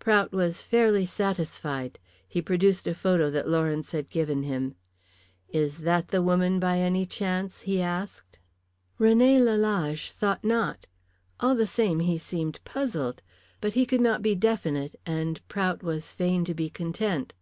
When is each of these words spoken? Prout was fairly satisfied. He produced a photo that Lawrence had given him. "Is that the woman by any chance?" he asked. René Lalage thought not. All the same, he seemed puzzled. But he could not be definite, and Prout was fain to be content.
Prout 0.00 0.32
was 0.32 0.62
fairly 0.62 1.06
satisfied. 1.06 2.00
He 2.26 2.42
produced 2.42 2.88
a 2.88 2.92
photo 2.96 3.30
that 3.30 3.48
Lawrence 3.48 3.92
had 3.92 4.08
given 4.08 4.42
him. 4.42 4.74
"Is 5.48 5.78
that 5.78 6.08
the 6.08 6.20
woman 6.24 6.58
by 6.58 6.78
any 6.80 7.06
chance?" 7.06 7.60
he 7.60 7.80
asked. 7.80 8.40
René 8.98 9.38
Lalage 9.38 10.10
thought 10.10 10.42
not. 10.42 10.88
All 11.38 11.54
the 11.54 11.66
same, 11.66 12.00
he 12.00 12.18
seemed 12.18 12.58
puzzled. 12.64 13.22
But 13.60 13.74
he 13.74 13.86
could 13.86 14.00
not 14.00 14.22
be 14.22 14.34
definite, 14.34 14.96
and 15.06 15.40
Prout 15.46 15.84
was 15.84 16.10
fain 16.10 16.44
to 16.46 16.54
be 16.54 16.68
content. 16.68 17.32